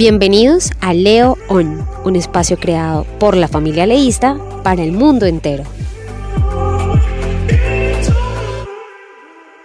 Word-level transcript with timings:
Bienvenidos 0.00 0.70
a 0.80 0.94
Leo 0.94 1.36
On, 1.48 1.86
un 2.06 2.16
espacio 2.16 2.56
creado 2.56 3.04
por 3.18 3.36
la 3.36 3.48
familia 3.48 3.84
leísta 3.84 4.40
para 4.64 4.82
el 4.82 4.92
mundo 4.92 5.26
entero. 5.26 5.64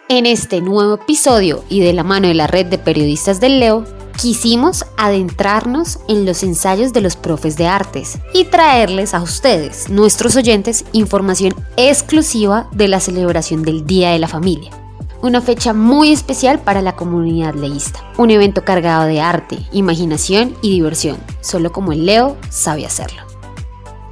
En 0.09 0.25
este 0.25 0.59
nuevo 0.59 0.95
episodio 0.95 1.63
y 1.69 1.79
de 1.79 1.93
la 1.93 2.03
mano 2.03 2.27
de 2.27 2.33
la 2.33 2.47
red 2.47 2.65
de 2.65 2.77
periodistas 2.77 3.39
del 3.39 3.61
Leo, 3.61 3.85
quisimos 4.17 4.83
adentrarnos 4.97 5.99
en 6.09 6.25
los 6.25 6.43
ensayos 6.43 6.91
de 6.91 6.99
los 6.99 7.15
profes 7.15 7.55
de 7.55 7.67
artes 7.67 8.17
y 8.33 8.43
traerles 8.43 9.13
a 9.13 9.21
ustedes, 9.21 9.89
nuestros 9.89 10.35
oyentes, 10.35 10.83
información 10.91 11.55
exclusiva 11.77 12.67
de 12.73 12.89
la 12.89 12.99
celebración 12.99 13.63
del 13.63 13.85
Día 13.85 14.11
de 14.11 14.19
la 14.19 14.27
Familia 14.27 14.84
una 15.25 15.41
fecha 15.41 15.73
muy 15.73 16.11
especial 16.11 16.59
para 16.59 16.81
la 16.81 16.95
comunidad 16.95 17.55
leísta. 17.55 17.99
Un 18.17 18.29
evento 18.29 18.63
cargado 18.63 19.05
de 19.05 19.21
arte, 19.21 19.57
imaginación 19.71 20.55
y 20.61 20.69
diversión, 20.69 21.17
solo 21.41 21.71
como 21.71 21.91
el 21.91 22.05
Leo 22.05 22.37
sabe 22.49 22.85
hacerlo. 22.85 23.23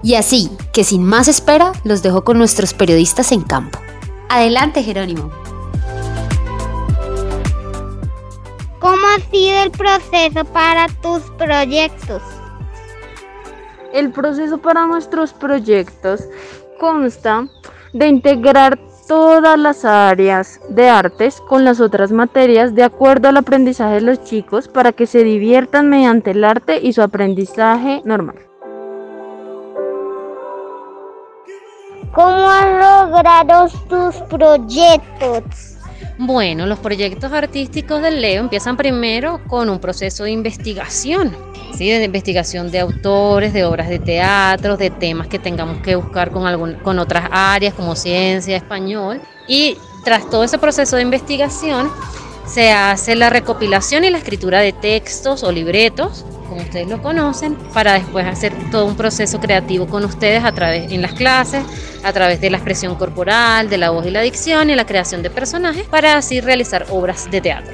Y 0.01 0.15
así, 0.15 0.49
que 0.73 0.83
sin 0.83 1.05
más 1.05 1.27
espera, 1.27 1.71
los 1.83 2.01
dejo 2.01 2.23
con 2.23 2.37
nuestros 2.37 2.73
periodistas 2.73 3.31
en 3.31 3.41
campo. 3.41 3.79
Adelante, 4.27 4.83
Jerónimo. 4.83 5.31
¿Cómo 8.79 9.07
ha 9.07 9.19
sido 9.31 9.63
el 9.63 9.71
proceso 9.71 10.43
para 10.51 10.87
tus 11.01 11.21
proyectos? 11.37 12.21
El 13.93 14.11
proceso 14.11 14.57
para 14.57 14.87
nuestros 14.87 15.31
proyectos 15.31 16.21
consta 16.79 17.47
de 17.93 18.07
integrar 18.07 18.79
todas 19.13 19.59
las 19.59 19.85
áreas 19.85 20.59
de 20.69 20.89
artes 20.89 21.39
con 21.39 21.63
las 21.63 21.79
otras 21.79 22.11
materias 22.11 22.73
de 22.73 22.81
acuerdo 22.81 23.27
al 23.27 23.37
aprendizaje 23.37 23.93
de 23.95 24.01
los 24.01 24.23
chicos 24.23 24.67
para 24.67 24.91
que 24.91 25.05
se 25.05 25.23
diviertan 25.23 25.87
mediante 25.87 26.31
el 26.31 26.43
arte 26.43 26.79
y 26.81 26.93
su 26.93 27.03
aprendizaje 27.03 28.01
normal. 28.05 28.37
¿Cómo 32.11 32.49
has 32.49 33.07
logrado 33.07 33.67
tus 33.87 34.15
proyectos? 34.29 35.77
Bueno, 36.17 36.65
los 36.65 36.79
proyectos 36.79 37.31
artísticos 37.31 38.01
del 38.01 38.19
Leo 38.19 38.41
empiezan 38.41 38.77
primero 38.77 39.41
con 39.47 39.69
un 39.69 39.77
proceso 39.77 40.23
de 40.23 40.31
investigación, 40.31 41.35
¿sí? 41.75 41.89
de 41.89 42.05
investigación 42.05 42.71
de 42.71 42.79
autores, 42.79 43.53
de 43.53 43.65
obras 43.65 43.89
de 43.89 43.99
teatro, 43.99 44.77
de 44.77 44.89
temas 44.89 45.27
que 45.27 45.39
tengamos 45.39 45.77
que 45.79 45.95
buscar 45.95 46.31
con, 46.31 46.47
algún, 46.47 46.75
con 46.75 46.99
otras 46.99 47.27
áreas 47.31 47.73
como 47.73 47.95
ciencia, 47.95 48.57
español. 48.57 49.21
Y 49.47 49.77
tras 50.03 50.29
todo 50.29 50.43
ese 50.43 50.57
proceso 50.57 50.95
de 50.95 51.01
investigación, 51.01 51.91
se 52.45 52.71
hace 52.71 53.15
la 53.15 53.29
recopilación 53.29 54.03
y 54.03 54.09
la 54.09 54.17
escritura 54.17 54.59
de 54.59 54.73
textos 54.73 55.43
o 55.43 55.51
libretos 55.51 56.25
como 56.53 56.65
ustedes 56.65 56.87
lo 56.87 57.01
conocen, 57.01 57.55
para 57.73 57.93
después 57.93 58.27
hacer 58.27 58.53
todo 58.69 58.85
un 58.85 58.95
proceso 58.95 59.39
creativo 59.39 59.87
con 59.87 60.05
ustedes 60.05 60.43
a 60.43 60.51
través 60.51 60.91
en 60.91 61.01
las 61.01 61.13
clases, 61.13 61.63
a 62.03 62.13
través 62.13 62.39
de 62.41 62.51
la 62.51 62.57
expresión 62.57 62.95
corporal, 62.95 63.69
de 63.69 63.79
la 63.79 63.89
voz 63.89 64.05
y 64.05 64.11
la 64.11 64.21
dicción 64.21 64.69
y 64.69 64.75
la 64.75 64.85
creación 64.85 65.23
de 65.23 65.31
personajes, 65.31 65.87
para 65.87 66.15
así 66.15 66.41
realizar 66.41 66.85
obras 66.91 67.29
de 67.31 67.41
teatro. 67.41 67.73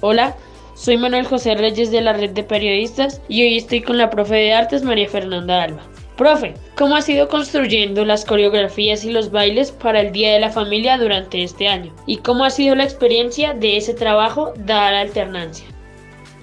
Hola, 0.00 0.36
soy 0.78 0.96
Manuel 0.96 1.26
José 1.26 1.56
Reyes 1.56 1.90
de 1.90 2.00
la 2.00 2.12
red 2.12 2.30
de 2.30 2.44
periodistas 2.44 3.20
y 3.28 3.42
hoy 3.42 3.56
estoy 3.56 3.82
con 3.82 3.98
la 3.98 4.10
profe 4.10 4.36
de 4.36 4.52
artes 4.52 4.84
María 4.84 5.08
Fernanda 5.08 5.64
Alba. 5.64 5.82
Profe, 6.16 6.54
¿cómo 6.76 6.94
ha 6.94 7.02
sido 7.02 7.28
construyendo 7.28 8.04
las 8.04 8.24
coreografías 8.24 9.04
y 9.04 9.10
los 9.10 9.32
bailes 9.32 9.72
para 9.72 10.00
el 10.00 10.12
Día 10.12 10.32
de 10.32 10.40
la 10.40 10.50
Familia 10.50 10.96
durante 10.96 11.42
este 11.42 11.66
año? 11.66 11.92
¿Y 12.06 12.18
cómo 12.18 12.44
ha 12.44 12.50
sido 12.50 12.76
la 12.76 12.84
experiencia 12.84 13.54
de 13.54 13.76
ese 13.76 13.92
trabajo 13.92 14.54
la 14.66 15.00
alternancia? 15.00 15.66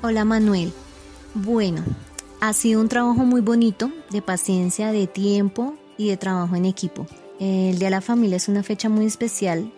Hola 0.01 0.25
Manuel. 0.25 0.73
Bueno, 1.33 1.83
ha 2.41 2.51
sido 2.51 2.81
un 2.81 2.89
trabajo 2.89 3.23
muy 3.23 3.39
bonito, 3.39 3.89
de 4.09 4.21
paciencia, 4.21 4.91
de 4.91 5.07
tiempo 5.07 5.75
y 5.97 6.09
de 6.09 6.17
trabajo 6.17 6.57
en 6.57 6.65
equipo. 6.65 7.07
El 7.39 7.79
Día 7.79 7.87
de 7.87 7.91
la 7.91 8.01
Familia 8.01 8.35
es 8.35 8.49
una 8.49 8.63
fecha 8.63 8.89
muy 8.89 9.05
especial 9.05 9.71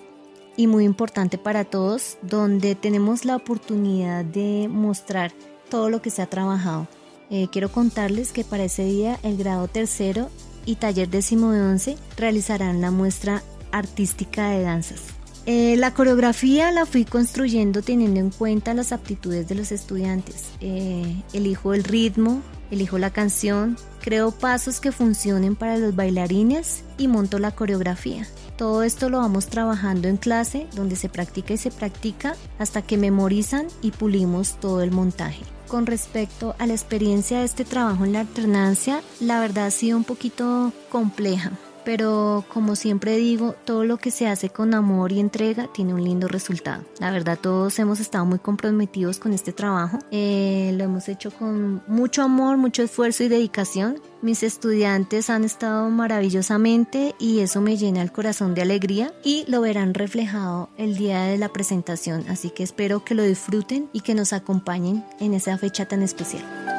y 0.57 0.67
muy 0.67 0.83
importante 0.83 1.37
para 1.37 1.63
todos, 1.63 2.17
donde 2.23 2.75
tenemos 2.75 3.23
la 3.23 3.35
oportunidad 3.37 4.25
de 4.25 4.67
mostrar 4.69 5.31
todo 5.69 5.89
lo 5.89 6.01
que 6.01 6.09
se 6.09 6.21
ha 6.21 6.27
trabajado. 6.27 6.87
Eh, 7.29 7.47
quiero 7.51 7.71
contarles 7.71 8.31
que 8.31 8.43
para 8.43 8.65
ese 8.65 8.83
día 8.83 9.19
el 9.23 9.37
grado 9.37 9.67
tercero 9.67 10.29
y 10.65 10.75
taller 10.75 11.09
décimo 11.09 11.51
de 11.51 11.61
once 11.61 11.97
realizarán 12.17 12.81
la 12.81 12.91
muestra 12.91 13.43
artística 13.71 14.49
de 14.49 14.63
danzas. 14.63 15.01
Eh, 15.45 15.77
la 15.77 15.93
coreografía 15.93 16.71
la 16.71 16.85
fui 16.85 17.05
construyendo 17.05 17.81
teniendo 17.81 18.19
en 18.19 18.31
cuenta 18.31 18.73
las 18.73 18.91
aptitudes 18.91 19.47
de 19.47 19.55
los 19.55 19.71
estudiantes. 19.71 20.49
Eh, 20.59 21.23
elijo 21.31 21.73
el 21.73 21.85
ritmo, 21.85 22.41
elijo 22.71 22.97
la 22.97 23.09
canción, 23.09 23.77
creo 24.01 24.31
pasos 24.31 24.79
que 24.79 24.91
funcionen 24.91 25.55
para 25.55 25.77
los 25.77 25.95
bailarines 25.95 26.83
y 26.97 27.07
monto 27.07 27.39
la 27.39 27.51
coreografía. 27.51 28.27
Todo 28.57 28.83
esto 28.83 29.09
lo 29.09 29.19
vamos 29.19 29.47
trabajando 29.47 30.07
en 30.07 30.17
clase, 30.17 30.67
donde 30.75 30.95
se 30.95 31.09
practica 31.09 31.53
y 31.53 31.57
se 31.57 31.71
practica 31.71 32.35
hasta 32.57 32.81
que 32.81 32.97
memorizan 32.97 33.67
y 33.81 33.91
pulimos 33.91 34.59
todo 34.59 34.81
el 34.81 34.91
montaje. 34.91 35.43
Con 35.67 35.85
respecto 35.85 36.55
a 36.57 36.65
la 36.65 36.73
experiencia 36.73 37.39
de 37.39 37.45
este 37.45 37.65
trabajo 37.65 38.05
en 38.05 38.13
la 38.13 38.21
alternancia, 38.21 39.01
la 39.19 39.39
verdad 39.39 39.67
ha 39.67 39.71
sido 39.71 39.97
un 39.97 40.05
poquito 40.05 40.71
compleja 40.89 41.51
pero 41.87 42.43
como 42.53 42.75
siempre 42.75 43.15
digo, 43.15 43.55
todo 43.63 43.85
lo 43.85 43.95
que 43.95 44.11
se 44.11 44.27
hace 44.27 44.49
con 44.49 44.73
amor 44.73 45.13
y 45.13 45.21
entrega 45.21 45.69
tiene 45.73 45.93
un 45.93 46.03
lindo 46.03 46.27
resultado. 46.27 46.83
La 46.99 47.11
verdad, 47.11 47.39
todos 47.41 47.79
hemos 47.79 48.01
estado 48.01 48.25
muy 48.25 48.39
comprometidos 48.39 49.19
con 49.19 49.31
este 49.31 49.53
trabajo. 49.53 49.99
Eh, 50.11 50.73
lo 50.75 50.83
hemos 50.83 51.07
hecho 51.07 51.31
con 51.31 51.81
mucho 51.87 52.23
amor, 52.23 52.57
mucho 52.57 52.83
esfuerzo 52.83 53.23
y 53.23 53.29
dedicación. 53.29 54.01
Mis 54.21 54.43
estudiantes 54.43 55.29
han 55.29 55.45
estado 55.45 55.89
maravillosamente 55.89 57.15
y 57.19 57.39
eso 57.39 57.61
me 57.61 57.77
llena 57.77 58.01
el 58.01 58.11
corazón 58.11 58.53
de 58.53 58.63
alegría 58.63 59.13
y 59.23 59.45
lo 59.47 59.61
verán 59.61 59.93
reflejado 59.93 60.67
el 60.75 60.97
día 60.97 61.21
de 61.21 61.37
la 61.37 61.53
presentación. 61.53 62.25
Así 62.27 62.49
que 62.49 62.63
espero 62.63 63.05
que 63.05 63.15
lo 63.15 63.23
disfruten 63.23 63.87
y 63.93 64.01
que 64.01 64.13
nos 64.13 64.33
acompañen 64.33 65.05
en 65.21 65.33
esa 65.33 65.57
fecha 65.57 65.87
tan 65.87 66.01
especial. 66.01 66.76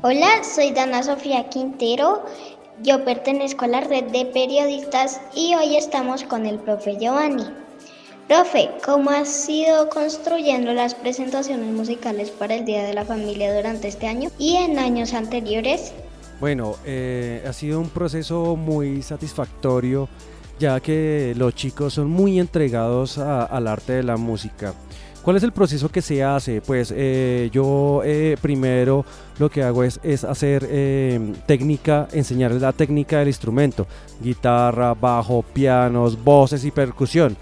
Hola, 0.00 0.44
soy 0.44 0.70
Dana 0.70 1.02
Sofía 1.02 1.48
Quintero. 1.48 2.24
Yo 2.84 3.04
pertenezco 3.04 3.64
a 3.64 3.68
la 3.68 3.80
red 3.80 4.04
de 4.12 4.26
periodistas 4.26 5.20
y 5.34 5.56
hoy 5.56 5.74
estamos 5.74 6.22
con 6.22 6.46
el 6.46 6.60
profe 6.60 6.96
Giovanni. 7.00 7.42
Profe, 8.28 8.70
¿cómo 8.84 9.10
has 9.10 9.28
sido 9.28 9.88
construyendo 9.88 10.72
las 10.72 10.94
presentaciones 10.94 11.74
musicales 11.74 12.30
para 12.30 12.54
el 12.54 12.64
Día 12.64 12.84
de 12.84 12.94
la 12.94 13.04
Familia 13.04 13.52
durante 13.52 13.88
este 13.88 14.06
año 14.06 14.30
y 14.38 14.54
en 14.54 14.78
años 14.78 15.14
anteriores? 15.14 15.92
Bueno, 16.38 16.76
eh, 16.84 17.44
ha 17.44 17.52
sido 17.52 17.80
un 17.80 17.88
proceso 17.90 18.54
muy 18.54 19.02
satisfactorio 19.02 20.08
ya 20.58 20.80
que 20.80 21.34
los 21.36 21.54
chicos 21.54 21.94
son 21.94 22.10
muy 22.10 22.40
entregados 22.40 23.18
al 23.18 23.66
arte 23.68 23.94
de 23.94 24.02
la 24.02 24.16
música. 24.16 24.74
¿Cuál 25.28 25.36
es 25.36 25.42
el 25.42 25.52
proceso 25.52 25.90
que 25.90 26.00
se 26.00 26.24
hace? 26.24 26.62
Pues 26.62 26.90
eh, 26.96 27.50
yo 27.52 28.00
eh, 28.02 28.38
primero 28.40 29.04
lo 29.38 29.50
que 29.50 29.62
hago 29.62 29.84
es, 29.84 30.00
hacer 30.24 30.66
eh, 30.70 31.34
técnica, 31.44 32.08
enseñarles 32.12 32.62
la 32.62 32.72
técnica 32.72 33.18
del 33.18 33.28
instrumento, 33.28 33.86
guitarra, 34.22 34.94
bajo, 34.94 35.42
pianos, 35.42 36.24
voces 36.24 36.64
y 36.64 36.70
percusión. 36.70 37.36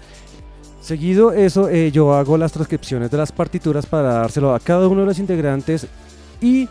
Seguido 0.81 1.31
eso, 1.31 1.71
yo 1.71 2.13
hago 2.13 2.37
las 2.37 2.51
transcripciones 2.51 3.09
de 3.09 3.19
las 3.19 3.31
partituras 3.31 3.85
para 3.85 4.15
dárselo 4.15 4.53
a 4.53 4.59
cada 4.59 4.89
uno 4.89 4.99
de 4.99 5.07
los 5.07 5.19
integrantes 5.19 5.87
y 6.41 6.67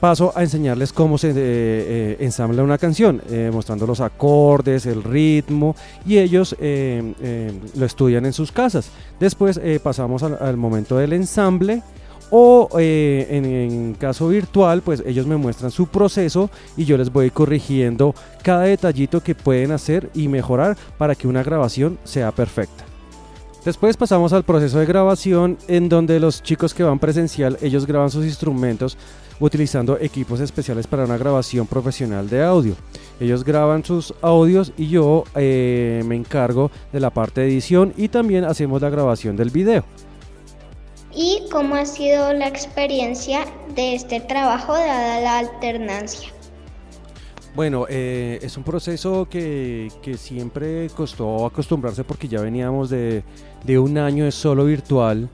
paso 0.00 0.32
a 0.34 0.42
enseñarles 0.42 0.92
cómo 0.92 1.18
se 1.18 1.28
eh, 1.28 1.34
eh, 1.36 2.16
ensambla 2.20 2.62
una 2.62 2.78
canción, 2.78 3.22
eh, 3.30 3.50
mostrando 3.52 3.86
los 3.86 4.00
acordes, 4.00 4.86
el 4.86 5.04
ritmo, 5.04 5.76
y 6.06 6.18
ellos 6.18 6.56
lo 6.58 7.86
estudian 7.86 8.26
en 8.26 8.32
sus 8.32 8.50
casas. 8.50 8.90
Después 9.20 9.60
pasamos 9.82 10.22
al, 10.22 10.56
momento 10.56 10.96
del 10.96 11.12
ensamble. 11.12 11.82
O 12.32 12.68
en, 12.78 13.44
en, 13.44 13.94
caso 13.94 14.28
virtual, 14.28 14.82
pues 14.82 15.02
ellos 15.04 15.26
me 15.26 15.36
muestran 15.36 15.72
su 15.72 15.88
proceso 15.88 16.48
y 16.76 16.84
yo 16.84 16.96
les 16.96 17.12
voy 17.12 17.30
corrigiendo 17.30 18.14
cada 18.44 18.62
detallito 18.62 19.20
que 19.20 19.34
pueden 19.34 19.72
hacer 19.72 20.10
y 20.14 20.28
mejorar 20.28 20.76
para 20.96 21.16
que 21.16 21.26
una 21.26 21.42
grabación 21.42 21.98
sea 22.04 22.30
perfecta. 22.30 22.84
Después 23.64 23.96
pasamos 23.96 24.32
al 24.32 24.44
proceso 24.44 24.78
de 24.78 24.86
grabación 24.86 25.58
en 25.66 25.88
donde 25.88 26.20
los 26.20 26.40
chicos 26.40 26.72
que 26.72 26.84
van 26.84 27.00
presencial, 27.00 27.58
ellos 27.62 27.84
graban 27.84 28.12
sus 28.12 28.24
instrumentos 28.24 28.96
utilizando 29.40 29.98
equipos 29.98 30.38
especiales 30.40 30.86
para 30.86 31.04
una 31.04 31.16
grabación 31.16 31.66
profesional 31.66 32.28
de 32.28 32.42
audio. 32.42 32.74
Ellos 33.18 33.42
graban 33.42 33.84
sus 33.84 34.14
audios 34.22 34.72
y 34.76 34.88
yo 34.88 35.24
eh, 35.34 36.02
me 36.06 36.14
encargo 36.14 36.70
de 36.92 37.00
la 37.00 37.10
parte 37.10 37.40
de 37.40 37.48
edición 37.48 37.92
y 37.96 38.08
también 38.08 38.44
hacemos 38.44 38.80
la 38.82 38.90
grabación 38.90 39.36
del 39.36 39.50
video. 39.50 39.84
¿Y 41.12 41.42
cómo 41.50 41.74
ha 41.74 41.86
sido 41.86 42.32
la 42.32 42.46
experiencia 42.46 43.44
de 43.74 43.94
este 43.94 44.20
trabajo 44.20 44.74
dada 44.74 45.20
la 45.20 45.38
alternancia? 45.38 46.28
Bueno, 47.54 47.86
eh, 47.88 48.38
es 48.42 48.56
un 48.56 48.62
proceso 48.62 49.28
que, 49.28 49.90
que, 50.02 50.16
siempre 50.16 50.88
costó 50.90 51.46
acostumbrarse 51.46 52.04
porque 52.04 52.28
ya 52.28 52.40
veníamos 52.40 52.90
de, 52.90 53.24
de 53.64 53.78
un 53.78 53.98
año 53.98 54.24
de 54.24 54.30
solo 54.30 54.64
virtual 54.64 55.28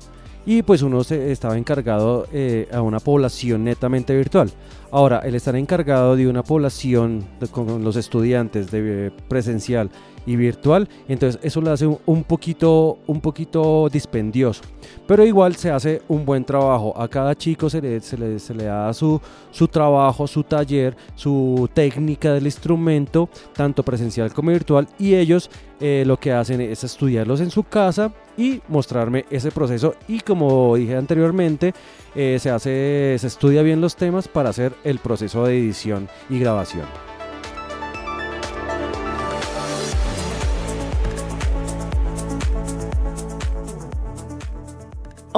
y 0.46 0.62
pues 0.62 0.80
uno 0.82 1.02
se 1.02 1.32
estaba 1.32 1.58
encargado 1.58 2.28
eh, 2.32 2.68
a 2.72 2.80
una 2.80 3.00
población 3.00 3.64
netamente 3.64 4.16
virtual. 4.16 4.50
Ahora, 4.92 5.18
el 5.18 5.34
estar 5.34 5.56
encargado 5.56 6.14
de 6.14 6.28
una 6.28 6.44
población 6.44 7.26
con 7.50 7.82
los 7.82 7.96
estudiantes 7.96 8.70
de 8.70 9.12
presencial 9.28 9.90
y 10.24 10.36
virtual, 10.36 10.88
entonces 11.08 11.40
eso 11.42 11.60
lo 11.60 11.72
hace 11.72 11.86
un 11.86 12.24
poquito, 12.24 12.98
un 13.08 13.20
poquito 13.20 13.88
dispendioso. 13.90 14.62
Pero 15.06 15.24
igual 15.24 15.56
se 15.56 15.70
hace 15.70 16.02
un 16.06 16.24
buen 16.24 16.44
trabajo. 16.44 16.94
A 16.96 17.08
cada 17.08 17.34
chico 17.34 17.68
se 17.68 17.82
le, 17.82 18.00
se 18.00 18.16
le, 18.54 18.64
da 18.64 18.94
su, 18.94 19.20
su 19.50 19.66
trabajo, 19.66 20.28
su 20.28 20.44
taller, 20.44 20.96
su 21.16 21.68
técnica 21.74 22.32
del 22.32 22.46
instrumento, 22.46 23.28
tanto 23.52 23.82
presencial 23.82 24.32
como 24.32 24.52
virtual, 24.52 24.86
y 24.98 25.16
ellos 25.16 25.50
eh, 25.80 26.04
lo 26.06 26.18
que 26.18 26.32
hacen 26.32 26.60
es 26.60 26.84
estudiarlos 26.84 27.40
en 27.40 27.50
su 27.50 27.64
casa 27.64 28.12
y 28.36 28.60
mostrarme 28.68 29.24
ese 29.30 29.50
proceso. 29.50 29.94
Y 30.08 30.20
como 30.20 30.76
dije 30.76 30.96
anteriormente, 30.96 31.74
eh, 32.14 32.38
se 32.40 32.50
hace, 32.50 33.16
se 33.18 33.26
estudia 33.26 33.62
bien 33.62 33.80
los 33.80 33.96
temas 33.96 34.28
para 34.28 34.50
hacer 34.50 34.72
el 34.84 34.98
proceso 34.98 35.44
de 35.44 35.58
edición 35.58 36.08
y 36.28 36.38
grabación. 36.38 36.86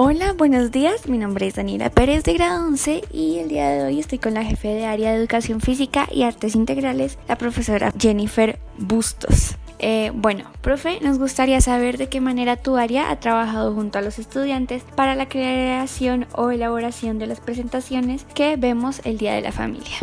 Hola, 0.01 0.33
buenos 0.33 0.71
días. 0.71 1.09
Mi 1.09 1.19
nombre 1.19 1.49
es 1.49 1.57
Daniela 1.57 1.91
Pérez 1.91 2.23
de 2.23 2.35
grado 2.35 2.65
11 2.69 3.03
y 3.13 3.39
el 3.39 3.49
día 3.49 3.69
de 3.71 3.83
hoy 3.83 3.99
estoy 3.99 4.21
con 4.21 4.33
la 4.33 4.45
jefe 4.45 4.69
de 4.69 4.87
área 4.87 5.11
de 5.11 5.19
educación 5.19 5.61
física 5.61 6.07
y 6.13 6.23
artes 6.23 6.55
integrales, 6.55 7.19
la 7.27 7.37
profesora 7.37 7.93
Jennifer 7.99 8.61
Bustos. 8.79 9.57
Eh, 9.79 10.11
bueno, 10.15 10.45
profe, 10.61 10.99
nos 11.01 11.19
gustaría 11.19 11.61
saber 11.61 11.99
de 11.99 12.09
qué 12.09 12.21
manera 12.21 12.57
tu 12.57 12.77
área 12.77 13.11
ha 13.11 13.21
trabajado 13.21 13.75
junto 13.75 13.99
a 13.99 14.03
los 14.03 14.19
estudiantes 14.19 14.83
para 14.97 15.15
la 15.15 15.29
creación 15.29 16.27
o 16.33 16.51
elaboración 16.51 17.19
de 17.19 17.29
las 17.29 17.41
presentaciones 17.41 18.25
que 18.35 18.57
vemos 18.57 19.01
el 19.05 19.19
Día 19.19 19.35
de 19.35 19.43
la 19.43 19.53
Familia. 19.53 19.99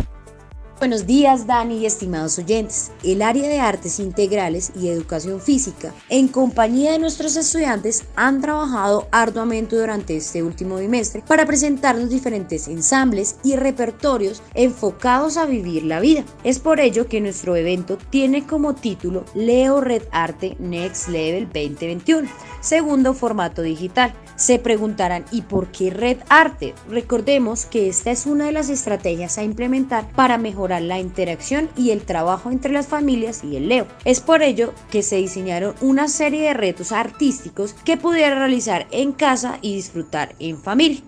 Buenos 0.78 1.08
días, 1.08 1.48
Dani 1.48 1.78
y 1.78 1.86
estimados 1.86 2.38
oyentes. 2.38 2.92
El 3.02 3.22
área 3.22 3.48
de 3.48 3.62
artes 3.62 3.98
integrales 3.98 4.74
y 4.76 4.90
educación 4.90 5.40
física, 5.40 5.94
en 6.10 6.28
compañía 6.28 6.92
de 6.92 7.00
nuestros 7.00 7.38
estudiantes, 7.38 8.04
han 8.18 8.42
trabajado 8.42 9.08
arduamente 9.10 9.78
durante 9.78 10.18
este 10.18 10.44
último 10.44 10.76
bimestre 10.76 11.24
para 11.26 11.46
presentarnos 11.46 12.10
diferentes 12.10 12.68
ensambles 12.68 13.38
y 13.42 13.56
repertorios 13.56 14.44
enfocados 14.54 15.38
a 15.38 15.46
vivir 15.46 15.84
la 15.84 16.02
vida. 16.02 16.26
Es 16.44 16.60
por 16.60 16.82
ello 16.82 17.08
que 17.08 17.22
nuestro 17.22 17.56
evento 17.56 17.98
tiene 18.10 18.46
como 18.46 18.76
título 18.76 19.24
Leo 19.34 19.80
Red 19.80 20.04
Arte 20.12 20.58
Next 20.60 21.08
Level 21.08 21.46
2021, 21.46 22.28
segundo 22.60 23.14
formato 23.14 23.62
digital. 23.62 24.14
Se 24.36 24.60
preguntarán, 24.60 25.24
¿y 25.32 25.44
por 25.44 25.68
qué 25.68 25.90
Red 25.90 26.18
Arte? 26.28 26.76
Recordemos 26.90 27.66
que 27.66 27.88
esta 27.88 28.12
es 28.12 28.26
una 28.26 28.48
de 28.48 28.52
las 28.52 28.68
estrategias 28.68 29.38
a 29.38 29.44
implementar 29.44 30.12
para 30.12 30.38
la 30.68 31.00
interacción 31.00 31.70
y 31.78 31.92
el 31.92 32.02
trabajo 32.02 32.52
entre 32.52 32.72
las 32.72 32.88
familias 32.88 33.44
y 33.44 33.56
el 33.56 33.70
Leo. 33.70 33.88
Es 34.04 34.20
por 34.20 34.44
ello 34.44 34.74
que 34.92 35.04
se 35.04 35.18
diseñaron 35.18 35.76
una 35.82 36.08
serie 36.08 36.44
de 36.44 36.54
retos 36.54 36.92
artísticos 36.92 37.74
que 37.86 37.98
pudiera 37.98 38.36
realizar 38.36 38.88
en 38.92 39.12
casa 39.12 39.60
y 39.62 39.76
disfrutar 39.76 40.36
en 40.40 40.58
familia. 40.58 41.02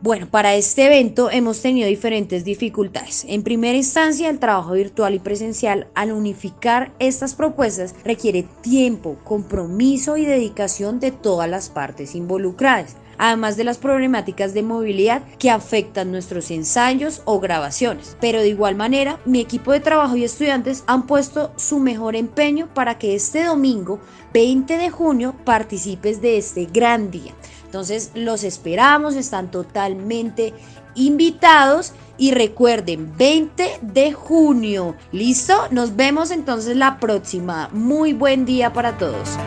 Bueno, 0.00 0.28
para 0.30 0.54
este 0.54 0.86
evento 0.86 1.28
hemos 1.28 1.60
tenido 1.60 1.88
diferentes 1.88 2.44
dificultades. 2.44 3.24
En 3.28 3.42
primera 3.42 3.76
instancia, 3.76 4.30
el 4.30 4.38
trabajo 4.38 4.74
virtual 4.74 5.14
y 5.14 5.18
presencial 5.18 5.88
al 5.96 6.12
unificar 6.12 6.92
estas 7.00 7.34
propuestas 7.34 7.96
requiere 8.04 8.44
tiempo, 8.60 9.16
compromiso 9.24 10.16
y 10.16 10.24
dedicación 10.24 11.00
de 11.00 11.10
todas 11.10 11.50
las 11.50 11.68
partes 11.68 12.14
involucradas 12.14 12.94
además 13.18 13.56
de 13.56 13.64
las 13.64 13.78
problemáticas 13.78 14.54
de 14.54 14.62
movilidad 14.62 15.22
que 15.38 15.50
afectan 15.50 16.10
nuestros 16.10 16.50
ensayos 16.50 17.22
o 17.24 17.40
grabaciones. 17.40 18.16
Pero 18.20 18.40
de 18.40 18.48
igual 18.48 18.76
manera, 18.76 19.20
mi 19.24 19.40
equipo 19.40 19.72
de 19.72 19.80
trabajo 19.80 20.16
y 20.16 20.24
estudiantes 20.24 20.84
han 20.86 21.06
puesto 21.06 21.52
su 21.56 21.78
mejor 21.78 22.16
empeño 22.16 22.68
para 22.72 22.98
que 22.98 23.14
este 23.14 23.44
domingo 23.44 24.00
20 24.32 24.76
de 24.78 24.90
junio 24.90 25.34
participes 25.44 26.20
de 26.20 26.38
este 26.38 26.66
gran 26.66 27.10
día. 27.10 27.34
Entonces 27.64 28.12
los 28.14 28.44
esperamos, 28.44 29.14
están 29.14 29.50
totalmente 29.50 30.54
invitados 30.94 31.92
y 32.16 32.32
recuerden, 32.32 33.12
20 33.16 33.78
de 33.82 34.12
junio, 34.12 34.96
¿listo? 35.12 35.54
Nos 35.70 35.94
vemos 35.94 36.30
entonces 36.30 36.76
la 36.76 36.98
próxima. 36.98 37.68
Muy 37.72 38.12
buen 38.12 38.44
día 38.44 38.72
para 38.72 38.98
todos. 38.98 39.38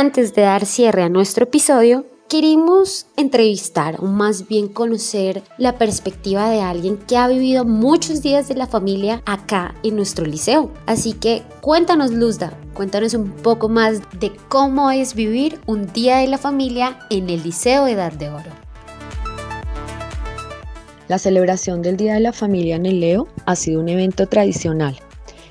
Antes 0.00 0.34
de 0.34 0.40
dar 0.40 0.64
cierre 0.64 1.02
a 1.02 1.10
nuestro 1.10 1.44
episodio, 1.44 2.06
queremos 2.26 3.08
entrevistar 3.18 3.96
o 3.98 4.06
más 4.06 4.48
bien 4.48 4.68
conocer 4.68 5.42
la 5.58 5.76
perspectiva 5.76 6.48
de 6.48 6.62
alguien 6.62 6.96
que 6.96 7.18
ha 7.18 7.28
vivido 7.28 7.66
muchos 7.66 8.22
días 8.22 8.48
de 8.48 8.54
la 8.54 8.66
familia 8.66 9.22
acá 9.26 9.74
en 9.82 9.96
nuestro 9.96 10.24
liceo. 10.24 10.70
Así 10.86 11.12
que 11.12 11.42
cuéntanos 11.60 12.12
Luzda, 12.12 12.54
cuéntanos 12.72 13.12
un 13.12 13.28
poco 13.28 13.68
más 13.68 14.00
de 14.18 14.32
cómo 14.48 14.90
es 14.90 15.14
vivir 15.14 15.60
un 15.66 15.92
día 15.92 16.16
de 16.16 16.28
la 16.28 16.38
familia 16.38 16.98
en 17.10 17.28
el 17.28 17.42
Liceo 17.42 17.86
Edad 17.86 18.12
de 18.12 18.30
Oro. 18.30 18.50
La 21.08 21.18
celebración 21.18 21.82
del 21.82 21.98
Día 21.98 22.14
de 22.14 22.20
la 22.20 22.32
Familia 22.32 22.76
en 22.76 22.86
el 22.86 23.00
Leo 23.00 23.28
ha 23.44 23.54
sido 23.54 23.82
un 23.82 23.90
evento 23.90 24.26
tradicional 24.26 24.98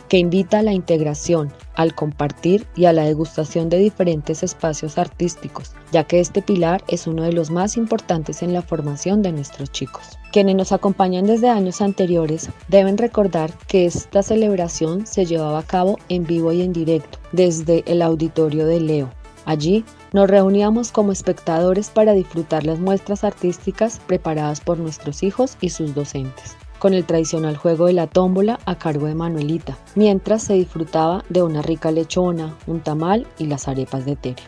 que 0.08 0.18
invita 0.18 0.58
a 0.58 0.64
la 0.64 0.74
integración, 0.74 1.54
al 1.80 1.96
compartir 1.96 2.68
y 2.76 2.86
a 2.86 2.94
la 2.94 3.06
degustación 3.06 3.70
de 3.70 3.78
diferentes 3.78 4.44
espacios 4.44 4.98
artísticos, 4.98 5.72
ya 5.94 6.04
que 6.04 6.20
este 6.20 6.42
pilar 6.42 6.84
es 6.90 7.08
uno 7.08 7.24
de 7.24 7.32
los 7.32 7.52
más 7.52 7.78
importantes 7.78 8.44
en 8.44 8.52
la 8.52 8.62
formación 8.62 9.22
de 9.22 9.32
nuestros 9.32 9.72
chicos. 9.72 10.20
Quienes 10.34 10.58
nos 10.58 10.74
acompañan 10.74 11.26
desde 11.26 11.48
años 11.48 11.80
anteriores 11.80 12.50
deben 12.68 12.98
recordar 12.98 13.54
que 13.70 13.86
esta 13.86 14.24
celebración 14.24 15.08
se 15.08 15.26
llevaba 15.26 15.60
a 15.60 15.64
cabo 15.66 15.98
en 16.10 16.26
vivo 16.26 16.52
y 16.52 16.64
en 16.64 16.74
directo 16.74 17.18
desde 17.32 17.86
el 17.88 18.02
auditorio 18.02 18.66
de 18.66 18.82
Leo. 18.82 19.10
Allí 19.46 19.86
nos 20.12 20.30
reuníamos 20.30 20.92
como 20.92 21.14
espectadores 21.14 21.92
para 21.92 22.12
disfrutar 22.12 22.66
las 22.66 22.80
muestras 22.80 23.24
artísticas 23.24 24.02
preparadas 24.06 24.60
por 24.60 24.80
nuestros 24.80 25.24
hijos 25.24 25.56
y 25.62 25.70
sus 25.70 25.96
docentes 25.96 26.58
con 26.80 26.94
el 26.94 27.06
tradicional 27.06 27.58
juego 27.58 27.86
de 27.86 27.94
la 27.94 28.08
tómbola 28.08 28.60
a 28.66 28.78
cargo 28.78 29.06
de 29.06 29.16
Manuelita, 29.16 29.78
mientras 29.96 30.44
se 30.44 30.54
disfrutaba 30.54 31.24
de 31.30 31.44
una 31.44 31.62
rica 31.62 31.92
lechona, 31.92 32.56
un 32.66 32.80
tamal 32.80 33.28
y 33.38 33.46
las 33.46 33.68
arepas 33.68 34.06
de 34.06 34.16
tere. 34.16 34.42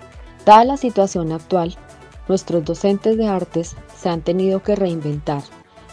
Dada 0.45 0.65
la 0.65 0.77
situación 0.77 1.31
actual, 1.31 1.77
nuestros 2.27 2.63
docentes 2.65 3.17
de 3.17 3.27
artes 3.27 3.75
se 3.95 4.09
han 4.09 4.21
tenido 4.21 4.63
que 4.63 4.75
reinventar 4.75 5.43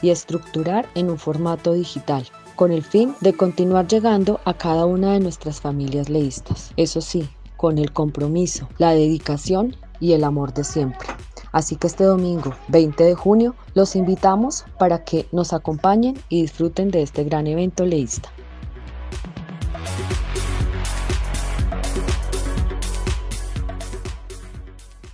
y 0.01 0.11
estructurar 0.11 0.87
en 0.95 1.11
un 1.11 1.19
formato 1.19 1.73
digital, 1.73 2.25
con 2.55 2.73
el 2.73 2.83
fin 2.83 3.15
de 3.21 3.35
continuar 3.35 3.87
llegando 3.87 4.41
a 4.45 4.55
cada 4.55 4.87
una 4.87 5.13
de 5.13 5.21
nuestras 5.21 5.61
familias 5.61 6.09
leístas. 6.09 6.73
Eso 6.77 7.01
sí, 7.01 7.29
con 7.57 7.79
el 7.79 7.93
compromiso, 7.93 8.69
la 8.79 8.95
dedicación 8.95 9.77
y 10.01 10.13
el 10.13 10.25
amor 10.25 10.55
de 10.55 10.65
siempre. 10.65 11.09
Así 11.53 11.77
que 11.77 11.87
este 11.87 12.05
domingo 12.05 12.55
20 12.69 13.05
de 13.05 13.15
junio 13.15 13.55
los 13.75 13.97
invitamos 13.97 14.65
para 14.79 15.05
que 15.05 15.27
nos 15.33 15.53
acompañen 15.53 16.19
y 16.29 16.43
disfruten 16.43 16.91
de 16.91 17.03
este 17.03 17.25
gran 17.25 17.47
evento 17.47 17.85
leísta. 17.85 18.31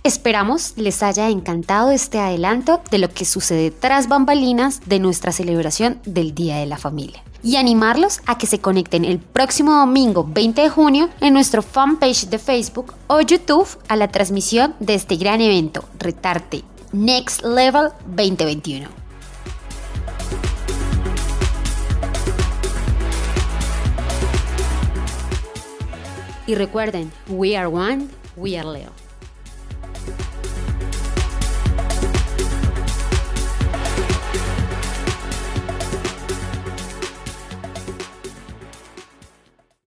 Esperamos 0.05 0.73
les 0.77 1.01
haya 1.01 1.29
encantado 1.31 1.89
este 1.89 2.19
adelanto 2.19 2.79
de 2.91 2.99
lo 2.99 3.09
que 3.09 3.25
sucede 3.25 3.71
tras 3.71 4.07
bambalinas 4.07 4.81
de 4.85 4.99
nuestra 4.99 5.31
celebración 5.31 5.99
del 6.05 6.35
Día 6.35 6.57
de 6.57 6.67
la 6.67 6.77
Familia 6.77 7.23
y 7.41 7.55
animarlos 7.55 8.21
a 8.27 8.37
que 8.37 8.45
se 8.45 8.59
conecten 8.59 9.03
el 9.03 9.17
próximo 9.17 9.71
domingo 9.71 10.23
20 10.31 10.61
de 10.61 10.69
junio 10.69 11.09
en 11.21 11.33
nuestro 11.33 11.63
fanpage 11.63 12.27
de 12.27 12.37
Facebook 12.37 12.93
o 13.07 13.19
YouTube 13.21 13.67
a 13.87 13.95
la 13.95 14.09
transmisión 14.09 14.75
de 14.79 14.93
este 14.93 15.15
gran 15.15 15.41
evento, 15.41 15.83
Retarte 15.97 16.61
Next 16.91 17.43
Level 17.43 17.89
2021. 18.05 18.87
Y 26.45 26.53
recuerden, 26.53 27.11
we 27.27 27.57
are 27.57 27.65
one, 27.65 28.07
we 28.37 28.55
are 28.55 28.71
Leo. 28.71 29.04